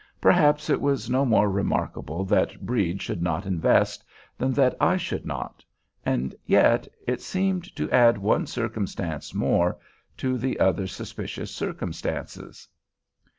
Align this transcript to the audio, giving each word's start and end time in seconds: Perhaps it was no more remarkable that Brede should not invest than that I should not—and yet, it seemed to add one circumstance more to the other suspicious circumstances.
Perhaps 0.19 0.67
it 0.71 0.81
was 0.81 1.11
no 1.11 1.25
more 1.25 1.47
remarkable 1.47 2.25
that 2.25 2.65
Brede 2.65 3.03
should 3.03 3.21
not 3.21 3.45
invest 3.45 4.03
than 4.35 4.51
that 4.53 4.75
I 4.81 4.97
should 4.97 5.27
not—and 5.27 6.33
yet, 6.43 6.87
it 7.05 7.21
seemed 7.21 7.65
to 7.75 7.87
add 7.91 8.17
one 8.17 8.47
circumstance 8.47 9.35
more 9.35 9.77
to 10.17 10.39
the 10.39 10.59
other 10.59 10.87
suspicious 10.87 11.51
circumstances. 11.51 12.67